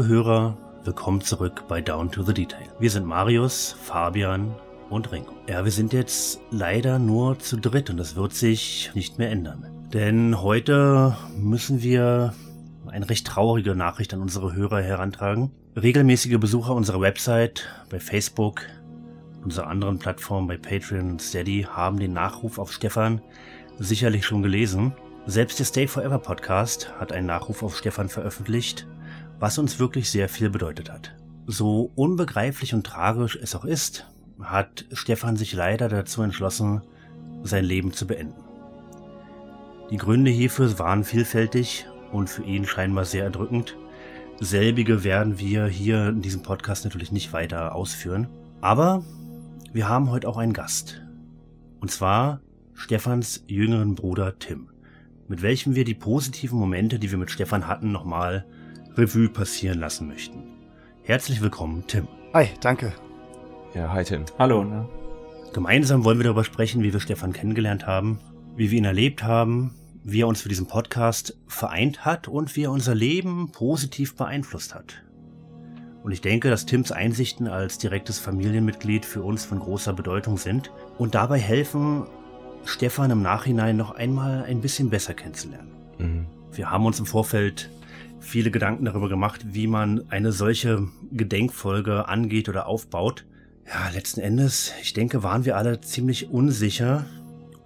[0.00, 2.66] Liebe Hörer, willkommen zurück bei Down to the Detail.
[2.78, 4.54] Wir sind Marius, Fabian
[4.88, 5.34] und Ringo.
[5.46, 9.66] Ja, wir sind jetzt leider nur zu dritt und das wird sich nicht mehr ändern.
[9.92, 12.32] Denn heute müssen wir
[12.86, 15.50] eine recht traurige Nachricht an unsere Hörer herantragen.
[15.76, 18.62] Regelmäßige Besucher unserer Website, bei Facebook,
[19.44, 23.20] unserer anderen Plattform bei Patreon und Steady haben den Nachruf auf Stefan
[23.78, 24.94] sicherlich schon gelesen.
[25.26, 28.86] Selbst der Stay Forever Podcast hat einen Nachruf auf Stefan veröffentlicht,
[29.40, 31.16] was uns wirklich sehr viel bedeutet hat.
[31.46, 34.06] So unbegreiflich und tragisch es auch ist,
[34.40, 36.82] hat Stefan sich leider dazu entschlossen,
[37.42, 38.44] sein Leben zu beenden.
[39.90, 43.76] Die Gründe hierfür waren vielfältig und für ihn scheinbar sehr erdrückend.
[44.38, 48.28] Selbige werden wir hier in diesem Podcast natürlich nicht weiter ausführen.
[48.60, 49.02] Aber
[49.72, 51.02] wir haben heute auch einen Gast.
[51.80, 52.40] Und zwar
[52.74, 54.68] Stefans jüngeren Bruder Tim,
[55.28, 58.44] mit welchem wir die positiven Momente, die wir mit Stefan hatten, nochmal
[58.96, 60.42] Revue passieren lassen möchten.
[61.02, 62.08] Herzlich willkommen, Tim.
[62.34, 62.92] Hi, danke.
[63.74, 64.24] Ja, hi Tim.
[64.38, 64.64] Hallo.
[64.64, 64.88] Ne?
[65.52, 68.18] Gemeinsam wollen wir darüber sprechen, wie wir Stefan kennengelernt haben,
[68.56, 72.64] wie wir ihn erlebt haben, wie er uns für diesen Podcast vereint hat und wie
[72.64, 75.02] er unser Leben positiv beeinflusst hat.
[76.02, 80.72] Und ich denke, dass Tims Einsichten als direktes Familienmitglied für uns von großer Bedeutung sind
[80.98, 82.06] und dabei helfen,
[82.64, 85.72] Stefan im Nachhinein noch einmal ein bisschen besser kennenzulernen.
[85.98, 86.26] Mhm.
[86.52, 87.70] Wir haben uns im Vorfeld
[88.20, 93.26] viele Gedanken darüber gemacht, wie man eine solche Gedenkfolge angeht oder aufbaut.
[93.66, 97.06] Ja, letzten Endes, ich denke, waren wir alle ziemlich unsicher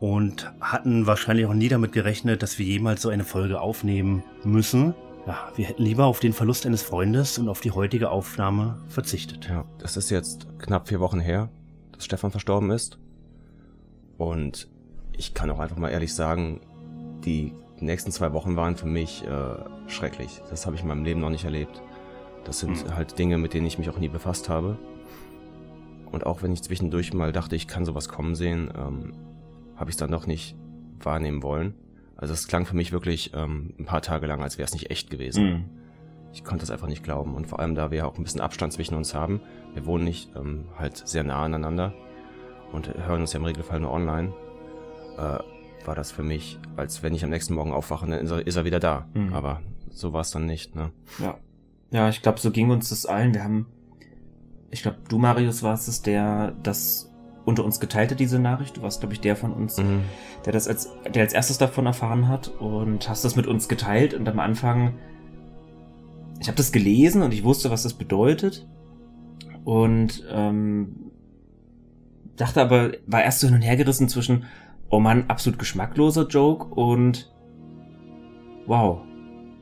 [0.00, 4.94] und hatten wahrscheinlich auch nie damit gerechnet, dass wir jemals so eine Folge aufnehmen müssen.
[5.26, 9.48] Ja, wir hätten lieber auf den Verlust eines Freundes und auf die heutige Aufnahme verzichtet.
[9.48, 11.48] Ja, das ist jetzt knapp vier Wochen her,
[11.92, 12.98] dass Stefan verstorben ist.
[14.18, 14.68] Und
[15.16, 16.60] ich kann auch einfach mal ehrlich sagen,
[17.24, 20.40] die nächsten zwei Wochen waren für mich äh, schrecklich.
[20.50, 21.82] Das habe ich in meinem Leben noch nicht erlebt.
[22.44, 22.94] Das sind mhm.
[22.94, 24.78] halt Dinge, mit denen ich mich auch nie befasst habe.
[26.10, 29.14] Und auch wenn ich zwischendurch mal dachte, ich kann sowas kommen sehen, ähm,
[29.76, 30.56] habe ich es dann doch nicht
[31.00, 31.74] wahrnehmen wollen.
[32.16, 34.90] Also es klang für mich wirklich ähm, ein paar Tage lang, als wäre es nicht
[34.90, 35.44] echt gewesen.
[35.44, 35.64] Mhm.
[36.32, 37.34] Ich konnte es einfach nicht glauben.
[37.34, 39.40] Und vor allem, da wir auch ein bisschen Abstand zwischen uns haben,
[39.72, 41.92] wir wohnen nicht ähm, halt sehr nah aneinander
[42.72, 44.32] und hören uns ja im Regelfall nur online,
[45.18, 45.38] äh,
[45.86, 48.56] war das für mich, als wenn ich am nächsten Morgen aufwache, dann ist er, ist
[48.56, 49.06] er wieder da.
[49.14, 49.32] Mhm.
[49.32, 50.90] Aber so war es dann nicht, ne?
[51.18, 51.36] Ja.
[51.90, 53.34] Ja, ich glaube, so ging uns das allen.
[53.34, 53.66] Wir haben,
[54.70, 57.14] ich glaube, du, Marius, warst es, der das
[57.44, 58.76] unter uns geteilt hat, diese Nachricht.
[58.76, 60.02] Du warst, glaube ich, der von uns, mhm.
[60.44, 64.14] der das als, der als erstes davon erfahren hat und hast das mit uns geteilt
[64.14, 64.94] und am Anfang,
[66.40, 68.66] ich habe das gelesen und ich wusste, was das bedeutet
[69.64, 71.12] und ähm,
[72.36, 74.44] dachte aber, war erst so hin und her gerissen zwischen,
[74.94, 77.34] oh Mann, absolut geschmackloser Joke und
[78.66, 79.00] wow,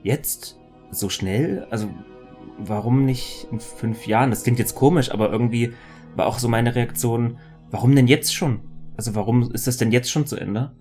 [0.02, 0.60] jetzt
[0.90, 1.66] so schnell?
[1.70, 1.88] Also
[2.58, 4.28] warum nicht in fünf Jahren?
[4.28, 5.72] Das klingt jetzt komisch, aber irgendwie
[6.16, 7.38] war auch so meine Reaktion,
[7.70, 8.60] warum denn jetzt schon?
[8.98, 10.72] Also warum ist das denn jetzt schon zu Ende?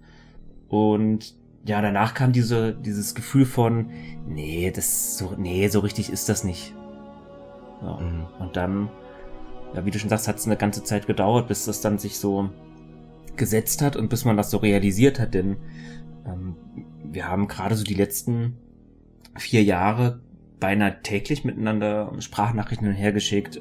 [0.68, 1.34] Und
[1.66, 3.90] ja, danach kam diese, dieses Gefühl von,
[4.28, 6.76] nee, das so, nee, so richtig ist das nicht.
[7.82, 8.02] Ja.
[8.02, 8.26] Mhm.
[8.38, 8.90] Und dann,
[9.74, 12.20] ja, wie du schon sagst, hat es eine ganze Zeit gedauert, bis das dann sich
[12.20, 12.50] so
[13.38, 15.58] gesetzt hat und bis man das so realisiert hat, denn
[16.25, 16.56] ähm,
[17.03, 18.58] wir haben gerade so die letzten
[19.38, 20.22] vier Jahre
[20.59, 23.14] beinahe täglich miteinander Sprachnachrichten hin und her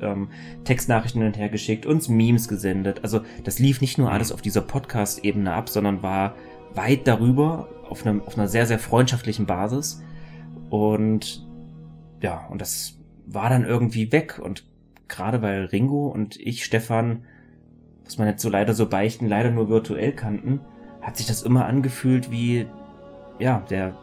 [0.02, 0.28] ähm,
[0.64, 3.02] Textnachrichten hin und her uns Memes gesendet.
[3.02, 6.34] Also das lief nicht nur alles auf dieser Podcast-Ebene ab, sondern war
[6.74, 10.02] weit darüber auf, einem, auf einer sehr, sehr freundschaftlichen Basis.
[10.68, 11.46] Und
[12.22, 14.38] ja, und das war dann irgendwie weg.
[14.42, 14.64] Und
[15.08, 17.24] gerade weil Ringo und ich, Stefan,
[18.10, 20.60] muss man jetzt so leider so beichten, leider nur virtuell kannten,
[21.00, 22.66] hat sich das immer angefühlt wie,
[23.38, 23.94] ja, der,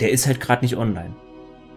[0.00, 1.14] der ist halt gerade nicht online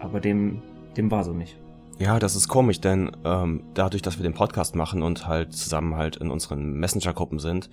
[0.00, 0.62] aber dem,
[0.96, 1.56] dem war so nicht.
[1.98, 5.96] Ja, das ist komisch, denn ähm, dadurch, dass wir den Podcast machen und halt zusammen
[5.96, 7.68] halt in unseren Messenger-Gruppen sind,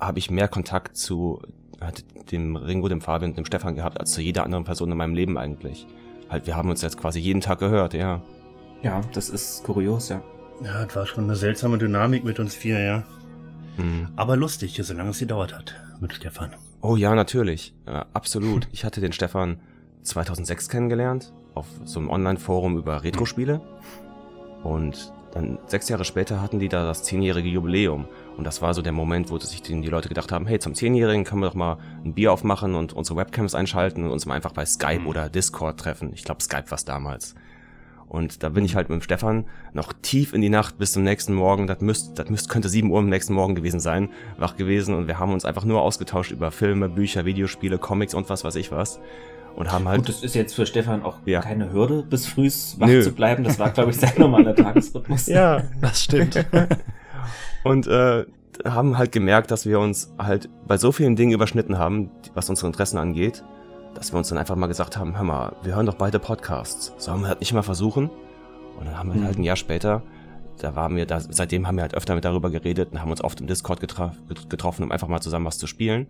[0.00, 1.40] habe ich mehr Kontakt zu
[1.80, 4.98] halt dem Ringo, dem Fabian und dem Stefan gehabt, als zu jeder anderen Person in
[4.98, 5.86] meinem Leben eigentlich.
[6.28, 8.20] Halt, wir haben uns jetzt quasi jeden Tag gehört, ja.
[8.82, 10.20] Ja, das ist kurios, ja.
[10.62, 13.02] Ja, das war schon eine seltsame Dynamik mit uns vier, ja.
[13.78, 14.08] Mhm.
[14.16, 16.54] Aber lustig, solange es gedauert hat mit Stefan.
[16.82, 17.74] Oh ja, natürlich.
[17.86, 18.68] Ja, absolut.
[18.72, 19.60] ich hatte den Stefan
[20.02, 23.60] 2006 kennengelernt auf so einem Online-Forum über Retro-Spiele.
[24.62, 28.06] Und dann sechs Jahre später hatten die da das zehnjährige Jubiläum.
[28.36, 31.24] Und das war so der Moment, wo sich die, Leute gedacht haben, hey, zum Zehnjährigen
[31.24, 34.52] können wir doch mal ein Bier aufmachen und unsere Webcams einschalten und uns mal einfach
[34.52, 35.06] bei Skype mhm.
[35.06, 36.12] oder Discord treffen.
[36.14, 37.34] Ich glaube, Skype war damals.
[38.10, 41.04] Und da bin ich halt mit dem Stefan noch tief in die Nacht bis zum
[41.04, 41.68] nächsten Morgen.
[41.68, 44.96] Das müsste, das müsste, könnte sieben Uhr am nächsten Morgen gewesen sein, wach gewesen.
[44.96, 48.56] Und wir haben uns einfach nur ausgetauscht über Filme, Bücher, Videospiele, Comics und was weiß
[48.56, 48.98] ich was.
[49.54, 49.98] Und haben halt.
[49.98, 51.40] Gut, das ist jetzt für Stefan auch ja.
[51.40, 53.00] keine Hürde, bis frühs wach Nö.
[53.00, 53.44] zu bleiben.
[53.44, 55.26] Das war, glaube ich, sein normaler Tagesrhythmus.
[55.28, 56.44] Ja, das stimmt.
[57.62, 58.24] und äh,
[58.64, 62.66] haben halt gemerkt, dass wir uns halt bei so vielen Dingen überschnitten haben, was unsere
[62.66, 63.44] Interessen angeht,
[64.00, 66.94] dass wir uns dann einfach mal gesagt haben, hör mal, wir hören doch beide Podcasts.
[66.96, 68.08] Sollen wir halt nicht mal versuchen?
[68.78, 69.26] Und dann haben wir mhm.
[69.26, 70.02] halt ein Jahr später,
[70.58, 73.22] da waren wir, da, seitdem haben wir halt öfter mit darüber geredet und haben uns
[73.22, 74.14] oft im Discord getra
[74.48, 76.06] getroffen, um einfach mal zusammen was zu spielen.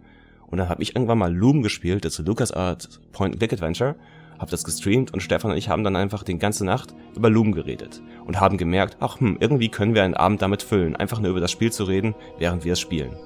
[0.47, 3.97] Und dann habe ich irgendwann mal Loom gespielt, das ist LucasArts Point-and-Click-Adventure,
[4.39, 7.51] habe das gestreamt und Stefan und ich haben dann einfach die ganze Nacht über Loom
[7.51, 11.33] geredet und haben gemerkt, ach hm, irgendwie können wir einen Abend damit füllen, einfach nur
[11.33, 13.17] über das Spiel zu reden, während wir es spielen.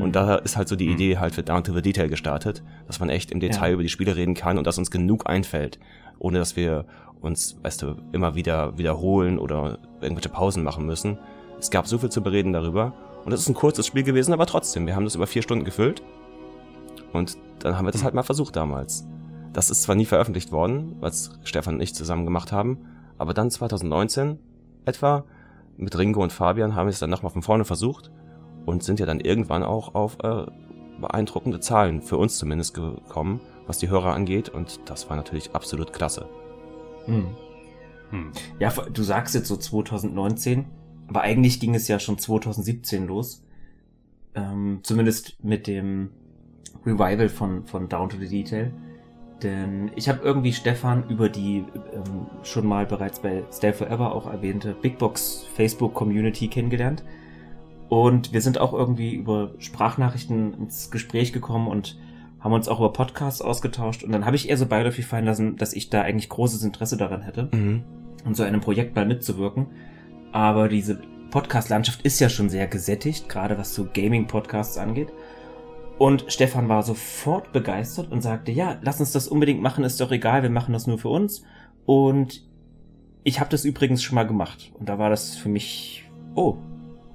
[0.00, 0.12] Und hm.
[0.12, 0.94] da ist halt so die hm.
[0.94, 3.74] Idee halt für Down to the Detail gestartet, dass man echt im Detail ja.
[3.74, 5.78] über die Spiele reden kann und dass uns genug einfällt,
[6.18, 6.86] ohne dass wir
[7.20, 11.18] uns, weißt du, immer wieder wiederholen oder irgendwelche Pausen machen müssen.
[11.58, 12.94] Es gab so viel zu bereden darüber.
[13.24, 15.64] Und es ist ein kurzes Spiel gewesen, aber trotzdem, wir haben das über vier Stunden
[15.64, 16.02] gefüllt.
[17.12, 18.06] Und dann haben wir das hm.
[18.06, 19.06] halt mal versucht damals.
[19.52, 22.78] Das ist zwar nie veröffentlicht worden, was Stefan und ich zusammen gemacht haben,
[23.18, 24.38] aber dann 2019
[24.84, 25.24] etwa
[25.76, 28.10] mit Ringo und Fabian haben wir es dann nochmal von vorne versucht
[28.70, 30.46] und sind ja dann irgendwann auch auf äh,
[31.00, 34.48] beeindruckende Zahlen, für uns zumindest, gekommen, was die Hörer angeht.
[34.48, 36.28] Und das war natürlich absolut klasse.
[37.06, 37.26] Hm.
[38.10, 38.32] Hm.
[38.58, 40.66] Ja, du sagst jetzt so 2019,
[41.08, 43.44] aber eigentlich ging es ja schon 2017 los.
[44.34, 46.10] Ähm, zumindest mit dem
[46.86, 48.72] Revival von, von Down to the Detail.
[49.42, 54.30] Denn ich habe irgendwie Stefan über die ähm, schon mal bereits bei Stay Forever auch
[54.30, 57.02] erwähnte Big Box Facebook Community kennengelernt.
[57.90, 61.98] Und wir sind auch irgendwie über Sprachnachrichten ins Gespräch gekommen und
[62.38, 64.04] haben uns auch über Podcasts ausgetauscht.
[64.04, 66.96] Und dann habe ich eher so beiläufig fallen lassen, dass ich da eigentlich großes Interesse
[66.96, 67.82] daran hätte, mhm.
[68.24, 69.66] um so einem Projekt mal mitzuwirken.
[70.30, 71.00] Aber diese
[71.32, 75.08] Podcast-Landschaft ist ja schon sehr gesättigt, gerade was so Gaming-Podcasts angeht.
[75.98, 80.12] Und Stefan war sofort begeistert und sagte, ja, lass uns das unbedingt machen, ist doch
[80.12, 81.42] egal, wir machen das nur für uns.
[81.86, 82.48] Und
[83.24, 84.70] ich habe das übrigens schon mal gemacht.
[84.78, 86.56] Und da war das für mich, oh,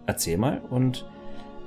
[0.06, 0.62] erzähl mal.
[0.70, 1.06] Und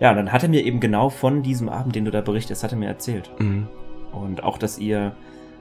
[0.00, 2.72] ja, dann hat er mir eben genau von diesem Abend, den du da berichtest, hat
[2.72, 3.30] er mir erzählt.
[3.38, 3.68] Mhm.
[4.12, 5.16] Und auch, dass ihr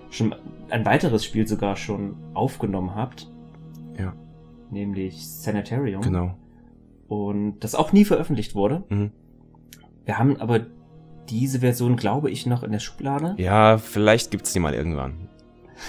[0.10, 0.36] schon
[0.70, 3.30] ein weiteres Spiel sogar schon aufgenommen habt.
[4.00, 4.14] Ja.
[4.70, 6.02] Nämlich Sanitarium.
[6.02, 6.36] Genau.
[7.08, 8.84] Und das auch nie veröffentlicht wurde.
[8.90, 9.12] Mhm.
[10.06, 10.62] Wir haben aber
[11.30, 13.36] diese Version, glaube ich, noch in der Schublade.
[13.38, 15.30] Ja, vielleicht gibt's die mal irgendwann.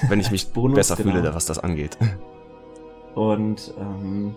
[0.09, 1.13] Wenn ich mich Bonus, besser genau.
[1.13, 1.97] fühle, was das angeht.
[3.15, 4.35] Und ähm,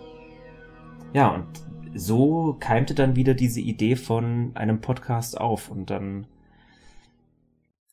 [1.12, 1.46] ja, und
[1.94, 6.26] so keimte dann wieder diese Idee von einem Podcast auf und dann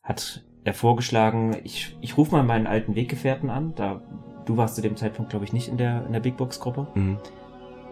[0.02, 4.02] hat er vorgeschlagen, ich, ich rufe mal meinen alten Weggefährten an, da
[4.44, 6.88] du warst zu dem Zeitpunkt, glaube ich, nicht in der, in der Big Box Gruppe
[6.94, 7.18] mhm.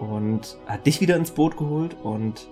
[0.00, 2.48] und hat dich wieder ins Boot geholt und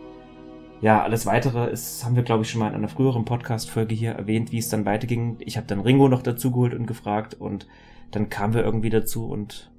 [0.83, 4.13] ja, alles weitere ist, haben wir, glaube ich, schon mal in einer früheren Podcast-Folge hier
[4.13, 5.39] erwähnt, wie es dann weiterging.
[5.41, 7.67] Ich habe dann Ringo noch dazu geholt und gefragt und
[8.11, 9.73] dann kamen wir irgendwie dazu und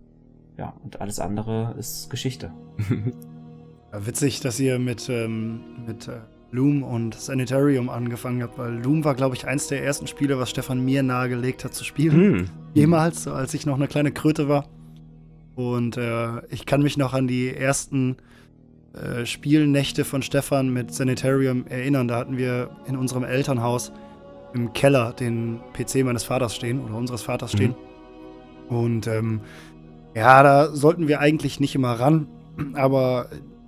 [0.57, 2.51] ja, und alles andere ist Geschichte.
[3.92, 6.19] Witzig, dass ihr mit, ähm, mit äh,
[6.51, 10.50] Loom und Sanitarium angefangen habt, weil Loom war, glaube ich, eins der ersten Spiele, was
[10.50, 12.31] Stefan mir nahegelegt hat zu spielen.
[12.31, 12.50] Mm.
[12.74, 14.65] Jemals, so als ich noch eine kleine Kröte war.
[15.56, 18.17] Und äh, ich kann mich noch an die ersten
[18.94, 22.08] äh, Spielnächte von Stefan mit Sanitarium erinnern.
[22.08, 23.91] Da hatten wir in unserem Elternhaus
[24.53, 27.75] im Keller den PC meines Vaters stehen oder unseres Vaters stehen.
[28.70, 28.75] Mhm.
[28.75, 29.41] Und ähm,
[30.15, 32.27] ja, da sollten wir eigentlich nicht immer ran,
[32.74, 33.27] aber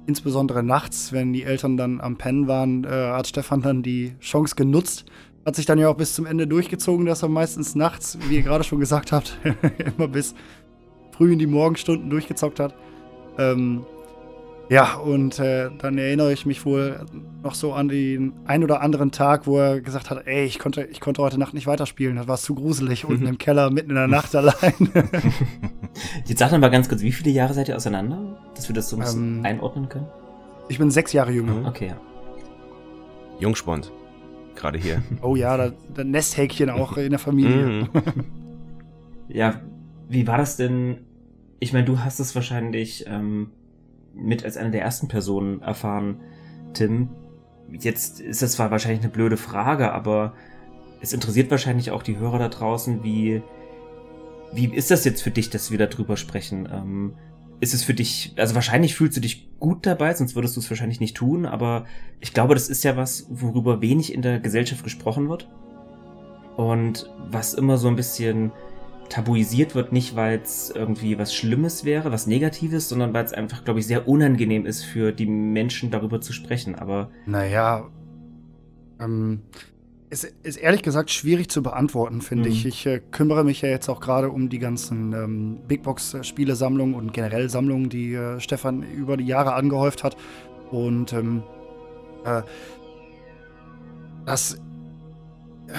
[0.10, 4.56] insbesondere nachts, wenn die Eltern dann am Pennen waren, äh, hat Stefan dann die Chance
[4.56, 5.06] genutzt.
[5.46, 8.42] Hat sich dann ja auch bis zum Ende durchgezogen, dass er meistens nachts, wie ihr
[8.42, 9.38] gerade schon gesagt habt,
[9.98, 10.34] immer bis
[11.12, 12.76] früh in die Morgenstunden durchgezockt hat.
[13.38, 13.86] Ähm,
[14.70, 17.04] ja, und äh, dann erinnere ich mich wohl
[17.42, 20.84] noch so an den ein oder anderen Tag, wo er gesagt hat, ey, ich konnte,
[20.84, 23.96] ich konnte heute Nacht nicht weiterspielen, das war zu gruselig, unten im Keller, mitten in
[23.96, 24.74] der Nacht allein.
[26.26, 28.90] Jetzt sag doch mal ganz kurz, wie viele Jahre seid ihr auseinander, dass wir das
[28.90, 30.08] so ein bisschen ähm, einordnen können?
[30.68, 31.54] Ich bin sechs Jahre jünger.
[31.54, 31.66] Mhm.
[31.66, 31.98] Okay, ja.
[33.40, 33.92] Jungspund,
[34.56, 35.02] gerade hier.
[35.24, 37.66] Oh ja, da, da Nesthäkchen auch in der Familie.
[37.66, 37.90] Mhm.
[39.30, 39.62] ja,
[40.08, 41.08] wie war das denn?
[41.60, 43.52] Ich meine, du hast es wahrscheinlich ähm,
[44.22, 46.22] mit als eine der ersten Personen erfahren,
[46.74, 47.10] Tim.
[47.72, 50.34] Jetzt ist das zwar wahrscheinlich eine blöde Frage, aber
[51.02, 53.42] es interessiert wahrscheinlich auch die Hörer da draußen, wie,
[54.54, 56.68] wie ist das jetzt für dich, dass wir darüber sprechen?
[56.72, 57.14] Ähm,
[57.62, 60.70] ist es für dich, also wahrscheinlich fühlst du dich gut dabei, sonst würdest du es
[60.70, 61.86] wahrscheinlich nicht tun, aber
[62.20, 65.50] ich glaube, das ist ja was, worüber wenig in der Gesellschaft gesprochen wird.
[66.56, 68.52] Und was immer so ein bisschen
[69.10, 73.64] tabuisiert wird, nicht weil es irgendwie was Schlimmes wäre, was Negatives, sondern weil es einfach,
[73.64, 76.76] glaube ich, sehr unangenehm ist für die Menschen darüber zu sprechen.
[76.76, 77.10] Aber.
[77.26, 77.90] Naja,
[79.00, 79.42] ähm,
[80.10, 82.56] es ist ehrlich gesagt schwierig zu beantworten, finde mhm.
[82.56, 82.66] ich.
[82.66, 87.14] Ich äh, kümmere mich ja jetzt auch gerade um die ganzen ähm, Big Box-Spielesammlungen und
[87.14, 90.18] generell Sammlungen, die äh, Stefan über die Jahre angehäuft hat.
[90.72, 91.44] Und ähm,
[92.26, 92.42] äh,
[94.26, 94.56] das.
[95.68, 95.74] Äh,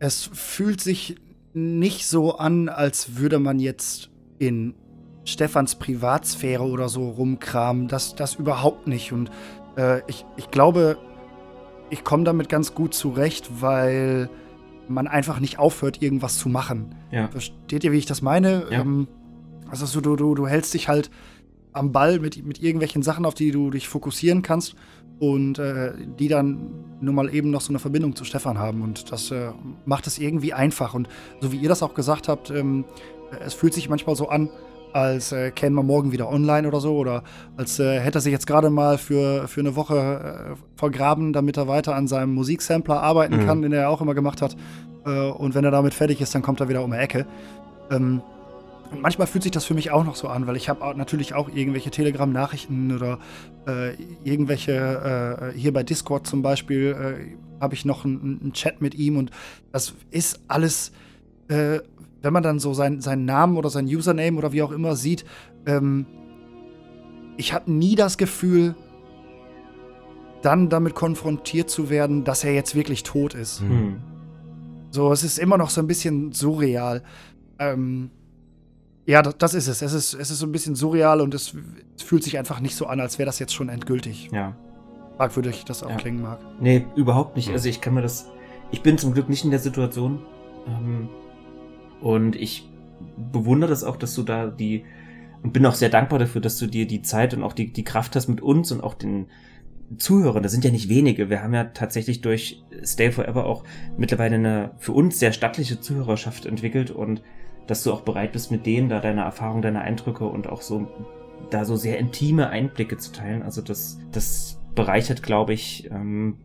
[0.00, 1.16] es fühlt sich
[1.54, 4.74] nicht so an, als würde man jetzt in
[5.24, 7.88] Stefans Privatsphäre oder so rumkramen.
[7.88, 9.12] Das, das überhaupt nicht.
[9.12, 9.30] Und
[9.76, 10.98] äh, ich, ich glaube,
[11.90, 14.30] ich komme damit ganz gut zurecht, weil
[14.88, 16.94] man einfach nicht aufhört, irgendwas zu machen.
[17.10, 17.28] Ja.
[17.28, 18.66] Versteht ihr, wie ich das meine?
[18.70, 18.80] Ja.
[18.80, 19.08] Ähm,
[19.70, 21.10] also so, du, du, du hältst dich halt
[21.72, 24.74] am Ball mit, mit irgendwelchen Sachen, auf die du dich fokussieren kannst
[25.20, 28.82] und äh, die dann nur mal eben noch so eine Verbindung zu Stefan haben.
[28.82, 29.50] Und das äh,
[29.84, 30.94] macht es irgendwie einfach.
[30.94, 31.08] Und
[31.40, 32.84] so wie ihr das auch gesagt habt, ähm,
[33.44, 34.50] es fühlt sich manchmal so an,
[34.92, 37.22] als äh, käme man morgen wieder online oder so oder
[37.56, 41.56] als äh, hätte er sich jetzt gerade mal für, für eine Woche äh, vergraben, damit
[41.56, 43.46] er weiter an seinem Musiksampler arbeiten mhm.
[43.46, 44.56] kann, den er auch immer gemacht hat.
[45.04, 47.26] Äh, und wenn er damit fertig ist, dann kommt er wieder um die Ecke.
[47.90, 48.22] Ähm,
[48.90, 51.34] und manchmal fühlt sich das für mich auch noch so an, weil ich habe natürlich
[51.34, 53.18] auch irgendwelche Telegram-Nachrichten oder
[53.66, 57.28] äh, irgendwelche, äh, hier bei Discord zum Beispiel,
[57.60, 59.30] habe ich noch einen, einen, Chat mit ihm und
[59.72, 60.92] das ist alles
[62.22, 65.24] wenn man dann so sein, seinen Namen oder sein Username oder wie auch immer sieht,
[65.66, 66.06] ähm,
[67.36, 68.74] ich habe nie das Gefühl,
[70.42, 73.62] dann damit konfrontiert zu werden, dass er jetzt wirklich tot ist.
[73.62, 73.96] Mhm.
[74.90, 77.02] So, es ist immer noch so ein bisschen surreal.
[77.58, 78.10] Ähm,
[79.08, 79.80] ja, das, das, ist es.
[79.80, 81.56] Es ist, es ist so ein bisschen surreal und es,
[81.96, 84.28] es fühlt sich einfach nicht so an, als wäre das jetzt schon endgültig.
[84.32, 84.54] Ja.
[85.16, 85.96] Fragwürdig das auch ja.
[85.96, 86.38] klingen mag.
[86.60, 87.48] Nee, überhaupt nicht.
[87.48, 88.30] Also ich kann mir das.
[88.70, 90.20] Ich bin zum Glück nicht in der Situation.
[90.66, 91.08] Ähm,
[92.02, 92.68] und ich
[93.32, 94.84] bewundere das auch, dass du da die,
[95.42, 97.84] und bin auch sehr dankbar dafür, dass du dir die Zeit und auch die, die
[97.84, 99.28] Kraft hast mit uns und auch den
[99.96, 100.42] Zuhörern.
[100.42, 101.30] Das sind ja nicht wenige.
[101.30, 103.64] Wir haben ja tatsächlich durch Stay Forever auch
[103.96, 107.22] mittlerweile eine für uns sehr stattliche Zuhörerschaft entwickelt und
[107.68, 110.88] dass du auch bereit bist, mit denen da deine Erfahrung, deine Eindrücke und auch so
[111.50, 113.42] da so sehr intime Einblicke zu teilen.
[113.42, 116.38] Also das, das bereichert, glaube ich, ähm,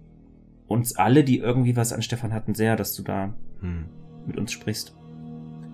[0.67, 3.85] uns alle, die irgendwie was an Stefan hatten, sehr, dass du da hm.
[4.25, 4.95] mit uns sprichst.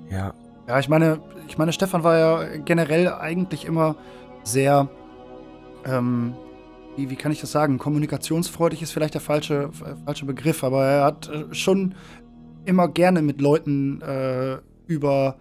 [0.09, 0.33] Ja.
[0.67, 3.95] Ja, ich meine, ich meine, Stefan war ja generell eigentlich immer
[4.43, 4.87] sehr,
[5.85, 6.33] ähm,
[6.95, 7.77] wie, wie kann ich das sagen?
[7.79, 9.71] Kommunikationsfreudig ist vielleicht der falsche,
[10.05, 11.95] falsche Begriff, aber er hat äh, schon
[12.65, 14.57] immer gerne mit Leuten äh,
[14.89, 15.37] über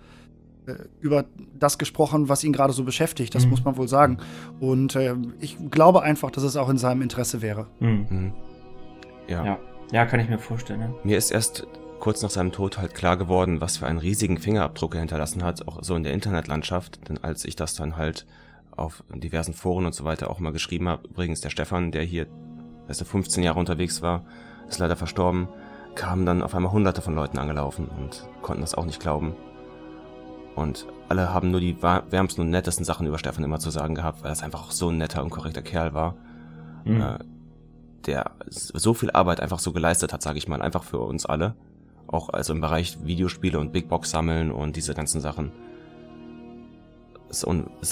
[0.68, 1.24] äh, über
[1.58, 3.34] das gesprochen, was ihn gerade so beschäftigt.
[3.34, 3.50] Das mhm.
[3.50, 4.18] muss man wohl sagen.
[4.60, 7.66] Und äh, ich glaube einfach, dass es auch in seinem Interesse wäre.
[7.80, 8.06] Mhm.
[8.08, 8.32] mhm.
[9.26, 9.44] Ja.
[9.44, 9.58] ja.
[9.92, 10.06] ja.
[10.06, 10.80] kann ich mir vorstellen.
[10.80, 10.94] Ja.
[11.02, 11.66] Mir ist erst
[12.00, 15.66] kurz nach seinem Tod halt klar geworden, was für einen riesigen Fingerabdruck er hinterlassen hat,
[15.66, 17.08] auch so in der Internetlandschaft.
[17.08, 18.26] Denn als ich das dann halt
[18.70, 22.26] auf diversen Foren und so weiter auch mal geschrieben habe, übrigens der Stefan, der hier,
[22.86, 24.24] weißt du, 15 Jahre unterwegs war,
[24.68, 25.48] ist leider verstorben,
[25.98, 29.34] kamen dann auf einmal hunderte von Leuten angelaufen und konnten das auch nicht glauben.
[30.54, 34.22] Und alle haben nur die wärmsten und nettesten Sachen über Stefan immer zu sagen gehabt,
[34.22, 36.14] weil er einfach auch so ein netter und korrekter Kerl war.
[36.84, 37.00] Mhm.
[37.00, 37.18] Äh,
[38.06, 41.56] der so viel Arbeit einfach so geleistet hat, sage ich mal, einfach für uns alle.
[42.06, 45.50] Auch also im Bereich Videospiele und Big Box sammeln und diese ganzen Sachen.
[47.28, 47.42] Es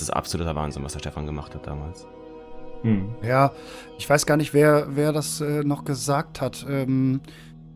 [0.01, 2.07] ist absoluter Wahnsinn, was der Stefan gemacht hat damals.
[2.83, 3.17] Hm.
[3.23, 3.53] Ja,
[3.99, 6.65] ich weiß gar nicht, wer, wer das äh, noch gesagt hat.
[6.69, 7.21] Ähm,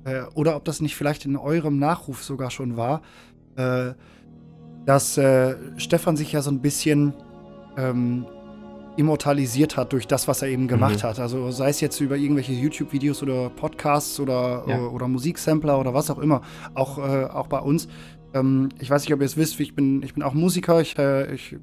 [0.04, 3.02] äh, oder ob das nicht vielleicht in eurem Nachruf sogar schon war.
[3.56, 3.92] Äh,
[4.86, 7.12] dass äh, Stefan sich ja so ein bisschen
[7.76, 8.26] ähm,
[8.96, 11.08] immortalisiert hat durch das, was er eben gemacht mhm.
[11.08, 11.20] hat.
[11.20, 14.78] Also sei es jetzt über irgendwelche YouTube-Videos oder Podcasts oder, ja.
[14.78, 16.42] oder, oder, Musiksampler oder was auch immer,
[16.74, 17.88] auch, äh, auch bei uns.
[18.34, 20.98] Ähm, ich weiß nicht, ob ihr es wisst, ich bin, ich bin auch Musiker, ich,
[20.98, 21.56] äh, ich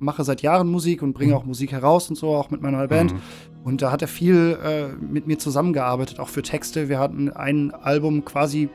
[0.00, 1.38] mache seit Jahren Musik und bringe mhm.
[1.38, 3.12] auch Musik heraus und so, auch mit meiner Band.
[3.12, 3.20] Mhm.
[3.62, 6.88] Und da hat er viel äh, mit mir zusammengearbeitet, auch für Texte.
[6.88, 8.68] Wir hatten ein Album quasi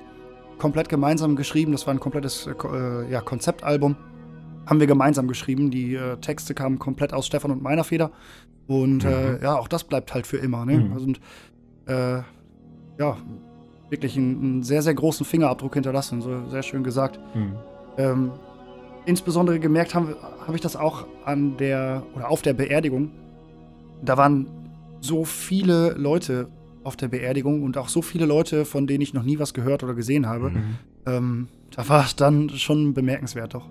[0.57, 3.97] komplett gemeinsam geschrieben, das war ein komplettes äh, ja, Konzeptalbum
[4.65, 5.71] haben wir gemeinsam geschrieben.
[5.71, 8.11] Die äh, Texte kamen komplett aus Stefan und meiner Feder.
[8.67, 9.37] Und äh, mhm.
[9.37, 10.65] äh, ja, auch das bleibt halt für immer.
[10.65, 10.77] Ne?
[10.77, 10.93] Mhm.
[10.93, 11.19] Also, und,
[11.87, 12.23] äh,
[12.97, 13.17] ja,
[13.89, 16.21] wirklich einen, einen, sehr, sehr großen Fingerabdruck hinterlassen.
[16.21, 17.19] So sehr schön gesagt.
[17.35, 17.53] Mhm.
[17.97, 18.31] Ähm,
[19.05, 23.11] insbesondere gemerkt habe hab ich das auch an der oder auf der Beerdigung.
[24.03, 24.47] Da waren
[25.01, 26.47] so viele Leute
[26.83, 29.83] auf der Beerdigung und auch so viele Leute, von denen ich noch nie was gehört
[29.83, 30.51] oder gesehen habe.
[30.51, 30.63] Mhm.
[31.07, 33.67] Ähm, da war es dann schon bemerkenswert doch.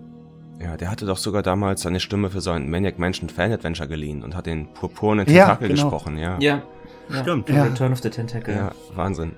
[0.61, 3.89] Ja, der hatte doch sogar damals seine Stimme für so ein Maniac Mansion Fan Adventure
[3.89, 5.91] geliehen und hat den purpurnen Tentakel ja, genau.
[5.91, 6.39] gesprochen, ja.
[6.41, 6.63] Ja,
[7.11, 7.23] ja.
[7.23, 7.49] stimmt.
[7.49, 7.65] Ja.
[7.65, 8.55] Return of the Tentacle.
[8.55, 9.33] Ja, Wahnsinn.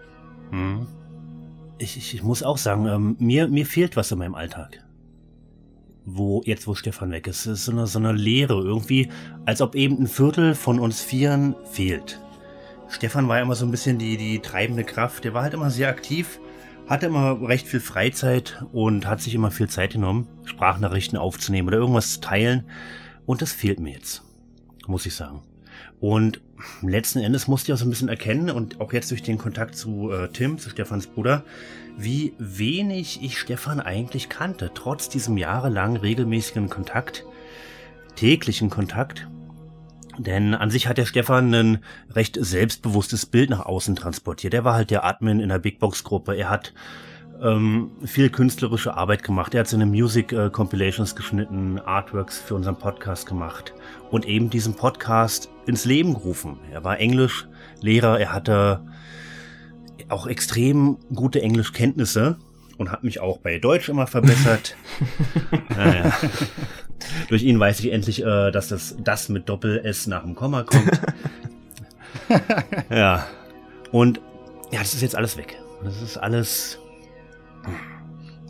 [0.51, 0.87] Mhm.
[1.79, 4.79] Ich, ich, ich, muss auch sagen, ähm, mir, mir fehlt was in meinem Alltag.
[6.09, 9.11] Wo, jetzt wo Stefan weg ist, es ist so eine, so eine Leere irgendwie,
[9.45, 12.21] als ob eben ein Viertel von uns Vieren fehlt.
[12.89, 15.25] Stefan war immer so ein bisschen die, die treibende Kraft.
[15.25, 16.39] Der war halt immer sehr aktiv,
[16.87, 21.79] hatte immer recht viel Freizeit und hat sich immer viel Zeit genommen, Sprachnachrichten aufzunehmen oder
[21.79, 22.71] irgendwas zu teilen.
[23.27, 24.23] Und das fehlt mir jetzt,
[24.87, 25.43] muss ich sagen.
[26.01, 26.41] Und
[26.83, 29.77] letzten Endes musste ich auch so ein bisschen erkennen und auch jetzt durch den Kontakt
[29.77, 31.45] zu äh, Tim, zu Stefans Bruder,
[31.97, 37.25] wie wenig ich Stefan eigentlich kannte, trotz diesem jahrelang regelmäßigen Kontakt,
[38.15, 39.27] täglichen Kontakt.
[40.19, 41.79] Denn an sich hat der Stefan ein
[42.11, 44.55] recht selbstbewusstes Bild nach außen transportiert.
[44.55, 46.35] Er war halt der Admin in der Big Box Gruppe.
[46.35, 46.73] Er hat
[47.43, 49.55] ähm, viel künstlerische Arbeit gemacht.
[49.55, 53.75] Er hat seine Music äh, Compilations geschnitten, Artworks für unseren Podcast gemacht
[54.11, 56.59] und eben diesen Podcast ins Leben gerufen.
[56.71, 58.83] Er war Englischlehrer, er hatte
[60.09, 62.37] auch extrem gute Englischkenntnisse
[62.79, 64.77] und hat mich auch bei Deutsch immer verbessert.
[65.71, 66.13] naja.
[67.29, 71.01] Durch ihn weiß ich endlich, äh, dass das das mit Doppel-S nach dem Komma kommt.
[72.91, 73.27] ja.
[73.93, 74.21] Und
[74.73, 75.57] ja, das ist jetzt alles weg.
[75.83, 76.79] Das ist alles.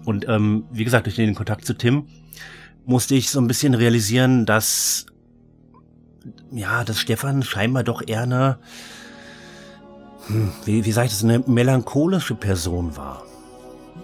[0.04, 2.06] Und ähm, wie gesagt, durch den Kontakt zu Tim
[2.84, 5.06] musste ich so ein bisschen realisieren, dass
[6.50, 8.58] ja, dass Stefan scheinbar doch eher eine,
[10.26, 13.24] hm, wie, wie sage ich das, eine melancholische Person war.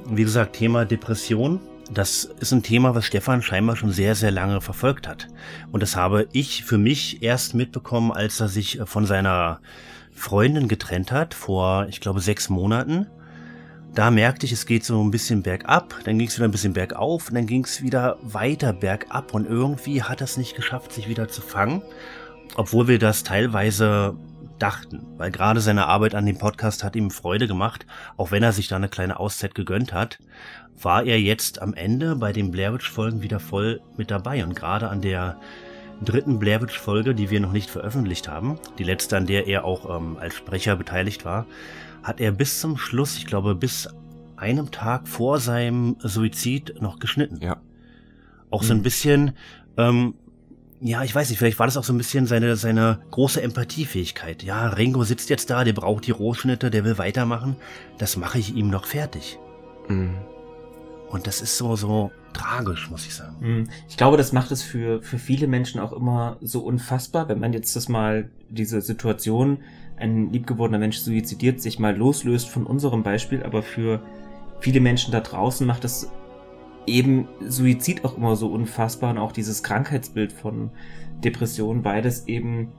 [0.06, 4.60] Wie gesagt, Thema Depression das ist ein Thema, was Stefan scheinbar schon sehr, sehr lange
[4.60, 5.28] verfolgt hat.
[5.70, 9.60] Und das habe ich für mich erst mitbekommen, als er sich von seiner
[10.14, 13.06] Freundin getrennt hat, vor, ich glaube, sechs Monaten.
[13.94, 16.72] Da merkte ich, es geht so ein bisschen bergab, dann ging es wieder ein bisschen
[16.72, 21.10] bergauf dann ging es wieder weiter bergab und irgendwie hat er es nicht geschafft, sich
[21.10, 21.82] wieder zu fangen,
[22.56, 24.16] obwohl wir das teilweise
[24.58, 28.52] dachten, weil gerade seine Arbeit an dem Podcast hat ihm Freude gemacht, auch wenn er
[28.52, 30.18] sich da eine kleine Auszeit gegönnt hat
[30.80, 34.54] war er jetzt am Ende bei den Blair Witch Folgen wieder voll mit dabei und
[34.54, 35.38] gerade an der
[36.04, 39.64] dritten Blair Witch Folge, die wir noch nicht veröffentlicht haben, die letzte, an der er
[39.64, 41.46] auch ähm, als Sprecher beteiligt war,
[42.02, 43.88] hat er bis zum Schluss, ich glaube bis
[44.36, 47.38] einem Tag vor seinem Suizid noch geschnitten.
[47.40, 47.58] Ja.
[48.50, 48.82] Auch so ein mhm.
[48.82, 49.32] bisschen,
[49.76, 50.14] ähm,
[50.84, 54.42] ja, ich weiß nicht, vielleicht war das auch so ein bisschen seine, seine große Empathiefähigkeit.
[54.42, 57.54] Ja, Ringo sitzt jetzt da, der braucht die Rohschnitte, der will weitermachen.
[57.98, 59.38] Das mache ich ihm noch fertig.
[59.88, 60.16] Mhm.
[61.08, 63.36] Und das ist so, so tragisch, muss ich sagen.
[63.40, 63.68] Mhm.
[63.88, 67.52] Ich glaube, das macht es für, für viele Menschen auch immer so unfassbar, wenn man
[67.52, 69.58] jetzt das mal, diese Situation,
[69.96, 74.00] ein liebgewordener Mensch suizidiert, sich mal loslöst von unserem Beispiel, aber für
[74.58, 76.10] viele Menschen da draußen macht es
[76.86, 80.70] eben Suizid auch immer so unfassbar und auch dieses Krankheitsbild von
[81.24, 82.72] Depression, weil das eben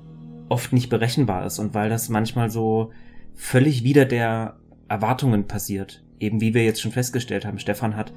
[0.50, 2.92] oft nicht berechenbar ist und weil das manchmal so
[3.34, 8.14] völlig wider der Erwartungen passiert eben wie wir jetzt schon festgestellt haben, Stefan hat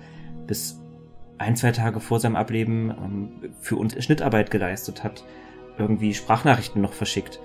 [0.47, 0.81] bis
[1.39, 5.25] ein, zwei Tage vor seinem Ableben ähm, für uns Schnittarbeit geleistet, hat
[5.77, 7.41] irgendwie Sprachnachrichten noch verschickt.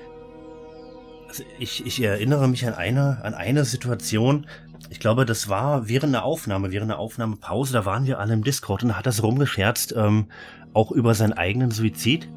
[1.27, 4.45] Also ich, ich erinnere mich an eine, an eine Situation,
[4.89, 8.43] ich glaube, das war während der Aufnahme, während der Aufnahmepause, da waren wir alle im
[8.43, 10.27] Discord und da hat das rumgescherzt, ähm,
[10.73, 12.29] auch über seinen eigenen Suizid,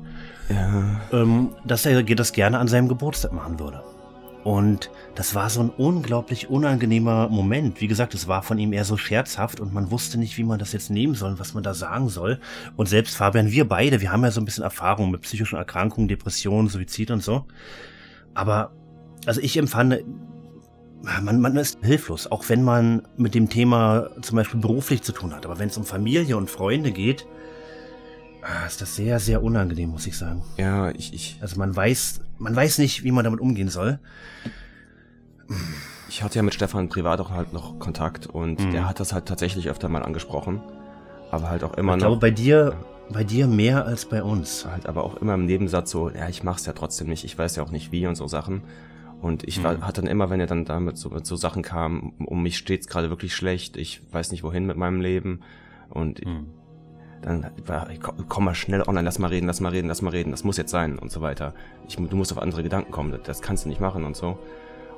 [0.48, 1.00] ja.
[1.12, 3.82] ähm, dass er das gerne an seinem Geburtstag machen würde.
[4.44, 7.80] Und das war so ein unglaublich unangenehmer Moment.
[7.80, 10.58] Wie gesagt, es war von ihm eher so scherzhaft und man wusste nicht, wie man
[10.58, 12.38] das jetzt nehmen soll, was man da sagen soll.
[12.76, 16.08] Und selbst Fabian, wir beide, wir haben ja so ein bisschen Erfahrung mit psychischen Erkrankungen,
[16.08, 17.46] Depressionen, Suizid und so.
[18.34, 18.72] Aber,
[19.24, 20.04] also ich empfand,
[21.22, 25.34] man, man ist hilflos, auch wenn man mit dem Thema zum Beispiel beruflich zu tun
[25.34, 25.44] hat.
[25.44, 27.26] Aber wenn es um Familie und Freunde geht,
[28.42, 30.42] ah, ist das sehr, sehr unangenehm, muss ich sagen.
[30.56, 31.38] Ja, ich, ich.
[31.40, 33.98] Also man weiß, man weiß nicht, wie man damit umgehen soll.
[36.08, 38.70] Ich hatte ja mit Stefan privat auch halt noch Kontakt und mhm.
[38.70, 40.60] der hat das halt tatsächlich öfter mal angesprochen.
[41.30, 42.14] Aber halt auch immer ich noch.
[42.14, 42.76] Ich glaube, bei dir,
[43.10, 44.64] bei dir mehr als bei uns.
[44.64, 47.56] Halt aber auch immer im Nebensatz so, ja, ich mach's ja trotzdem nicht, ich weiß
[47.56, 48.62] ja auch nicht wie und so Sachen.
[49.20, 49.86] Und ich war, mhm.
[49.86, 52.86] hatte dann immer, wenn er dann damit so, mit so Sachen kam, um mich steht's
[52.86, 55.40] gerade wirklich schlecht, ich weiß nicht wohin mit meinem Leben.
[55.88, 56.46] Und mhm.
[57.22, 60.10] dann war, ich, komm mal schnell online, lass mal reden, lass mal reden, lass mal
[60.10, 61.54] reden, das muss jetzt sein und so weiter.
[61.88, 64.38] Ich, du musst auf andere Gedanken kommen, das, das kannst du nicht machen und so.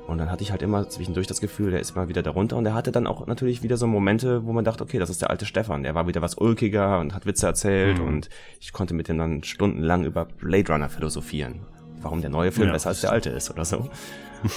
[0.07, 2.55] Und dann hatte ich halt immer zwischendurch das Gefühl, der ist mal wieder darunter.
[2.55, 5.21] Und er hatte dann auch natürlich wieder so Momente, wo man dachte, okay, das ist
[5.21, 5.83] der alte Stefan.
[5.83, 7.99] Der war wieder was ulkiger und hat Witze erzählt.
[7.99, 8.07] Mhm.
[8.07, 8.29] Und
[8.61, 11.59] ich konnte mit dem dann stundenlang über Blade Runner philosophieren.
[12.01, 13.89] Warum der neue Film ja, besser als der alte ist oder so.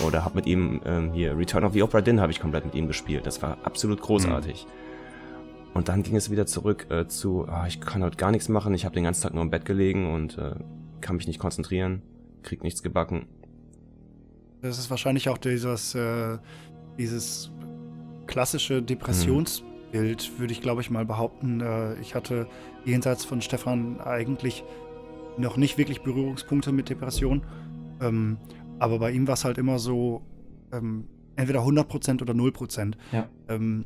[0.06, 2.74] oder hab mit ihm ähm, hier Return of the Opera Din habe ich komplett mit
[2.74, 3.26] ihm gespielt.
[3.26, 4.66] Das war absolut großartig.
[4.66, 5.70] Mhm.
[5.72, 8.74] Und dann ging es wieder zurück äh, zu, oh, ich kann heute gar nichts machen.
[8.74, 10.54] Ich habe den ganzen Tag nur im Bett gelegen und äh,
[11.00, 12.02] kann mich nicht konzentrieren,
[12.42, 13.26] krieg nichts gebacken
[14.62, 16.38] das ist wahrscheinlich auch dieses, äh,
[16.98, 17.50] dieses
[18.26, 21.60] klassische Depressionsbild, würde ich glaube ich mal behaupten.
[21.60, 22.46] Äh, ich hatte
[22.84, 24.64] jenseits von Stefan eigentlich
[25.40, 27.42] noch nicht wirklich Berührungspunkte mit Depression.
[28.00, 28.38] Ähm,
[28.78, 30.22] Aber bei ihm war es halt immer so,
[30.72, 31.04] ähm,
[31.36, 32.94] entweder 100% oder 0%.
[33.12, 33.28] Ja.
[33.48, 33.84] Ähm,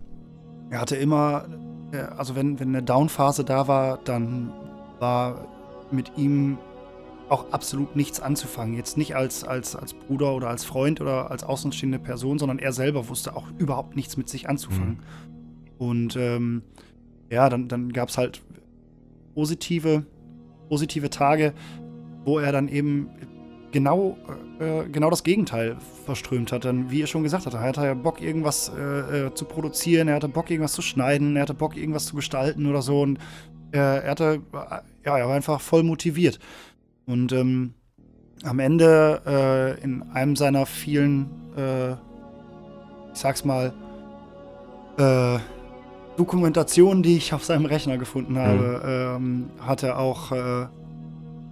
[0.70, 1.48] er hatte immer,
[1.92, 4.52] äh, also wenn, wenn eine Down-Phase da war, dann
[4.98, 5.48] war
[5.90, 6.58] mit ihm
[7.28, 8.74] auch absolut nichts anzufangen.
[8.74, 12.72] Jetzt nicht als, als, als Bruder oder als Freund oder als außenstehende Person, sondern er
[12.72, 14.98] selber wusste auch überhaupt nichts mit sich anzufangen.
[14.98, 15.76] Mhm.
[15.78, 16.62] Und ähm,
[17.30, 18.42] ja, dann, dann gab es halt
[19.34, 20.04] positive,
[20.68, 21.52] positive Tage,
[22.24, 23.10] wo er dann eben
[23.74, 24.16] genau,
[24.60, 26.64] äh, genau das Gegenteil verströmt hat.
[26.64, 30.08] Denn wie er schon gesagt hat, er hatte ja Bock, irgendwas äh, äh, zu produzieren,
[30.08, 33.02] er hatte Bock, irgendwas zu schneiden, er hatte Bock, irgendwas zu gestalten oder so.
[33.02, 33.18] Und
[33.72, 34.42] äh, er hatte,
[35.04, 36.38] ja, er war einfach voll motiviert.
[37.06, 37.74] Und ähm,
[38.44, 41.92] am Ende äh, in einem seiner vielen, äh,
[43.12, 43.72] ich sag's mal,
[44.98, 45.38] äh,
[46.16, 49.26] Dokumentationen, die ich auf seinem Rechner gefunden habe, mhm.
[49.26, 50.66] ähm, hat er auch äh,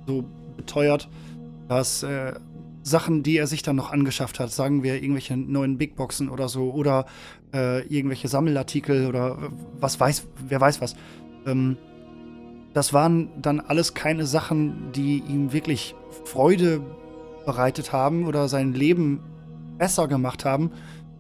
[0.07, 0.25] so
[0.57, 1.09] beteuert,
[1.69, 2.35] dass äh,
[2.83, 6.73] Sachen, die er sich dann noch angeschafft hat, sagen wir irgendwelche neuen Bigboxen oder so,
[6.73, 7.07] oder
[7.55, 9.39] äh, irgendwelche Sammelartikel oder
[9.79, 10.97] was weiß, wer weiß was,
[11.47, 11.77] ähm,
[12.75, 15.95] das waren dann alles keine Sachen, die ihm wirklich
[16.25, 16.81] Freude
[17.45, 19.21] bereitet haben oder sein Leben
[19.79, 20.71] besser gemacht haben,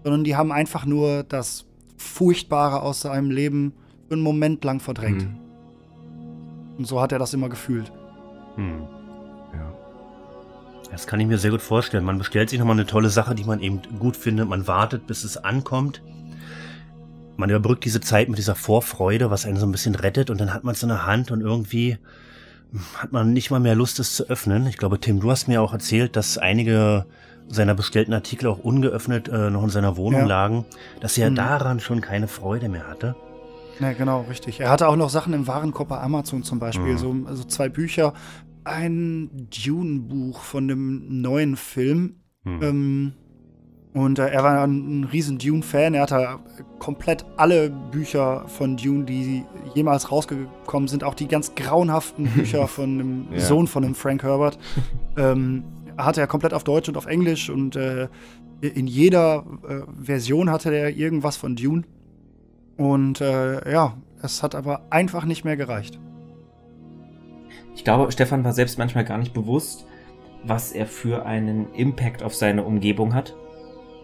[0.02, 1.66] sondern die haben einfach nur das
[2.02, 3.72] Furchtbare aus seinem Leben
[4.08, 5.22] für einen Moment lang verdrängt.
[5.22, 5.38] Mhm.
[6.78, 7.92] Und so hat er das immer gefühlt.
[8.56, 8.86] Mhm.
[9.54, 9.72] Ja.
[10.90, 12.04] Das kann ich mir sehr gut vorstellen.
[12.04, 14.48] Man bestellt sich nochmal eine tolle Sache, die man eben gut findet.
[14.48, 16.02] Man wartet, bis es ankommt
[17.36, 20.52] man überbrückt diese Zeit mit dieser Vorfreude, was einen so ein bisschen rettet und dann
[20.52, 21.98] hat man es in der Hand und irgendwie
[22.94, 24.66] hat man nicht mal mehr Lust, es zu öffnen.
[24.66, 27.06] Ich glaube, Tim, du hast mir auch erzählt, dass einige
[27.48, 30.26] seiner bestellten Artikel auch ungeöffnet äh, noch in seiner Wohnung ja.
[30.26, 30.64] lagen,
[31.00, 31.36] dass er mhm.
[31.36, 33.14] daran schon keine Freude mehr hatte.
[33.80, 34.60] Ja, genau, richtig.
[34.60, 36.98] Er hatte auch noch Sachen im Warenkorb bei Amazon zum Beispiel, mhm.
[36.98, 38.14] so also zwei Bücher,
[38.64, 42.16] ein Dune-Buch von einem neuen Film.
[42.44, 42.62] Mhm.
[42.62, 43.12] Ähm,
[43.94, 45.94] und äh, er war ein, riesen Dune-Fan.
[45.94, 46.38] Er hatte
[46.78, 52.98] komplett alle Bücher von Dune, die jemals rausgekommen sind, auch die ganz grauenhaften Bücher von
[52.98, 53.40] dem ja.
[53.40, 54.58] Sohn von dem Frank Herbert.
[55.16, 55.64] ähm,
[55.96, 58.08] hatte er komplett auf Deutsch und auf Englisch und äh,
[58.60, 61.82] in jeder äh, Version hatte er irgendwas von Dune.
[62.76, 65.98] Und äh, ja, es hat aber einfach nicht mehr gereicht.
[67.74, 69.86] Ich glaube, Stefan war selbst manchmal gar nicht bewusst,
[70.44, 73.34] was er für einen Impact auf seine Umgebung hat.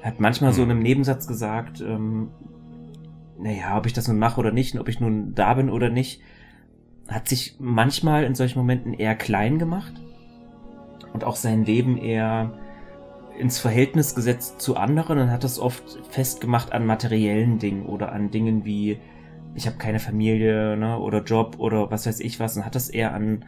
[0.03, 2.31] Er hat manchmal so in einem Nebensatz gesagt, ähm,
[3.39, 5.91] naja, ob ich das nun mache oder nicht, und ob ich nun da bin oder
[5.91, 6.21] nicht,
[7.09, 9.93] hat sich manchmal in solchen Momenten eher klein gemacht
[11.13, 12.53] und auch sein Leben eher
[13.39, 18.31] ins Verhältnis gesetzt zu anderen und hat das oft festgemacht an materiellen Dingen oder an
[18.31, 18.99] Dingen wie
[19.55, 22.89] ich habe keine Familie ne, oder Job oder was weiß ich was und hat das
[22.89, 23.45] eher an